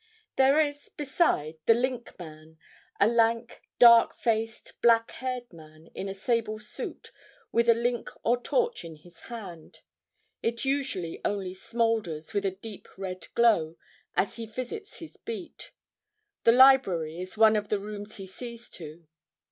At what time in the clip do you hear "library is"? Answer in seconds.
16.51-17.37